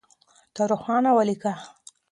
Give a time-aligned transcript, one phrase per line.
[0.53, 1.53] ته روښانه وليکه.